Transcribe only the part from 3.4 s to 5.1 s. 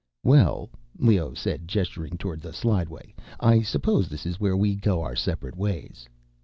suppose this is where we go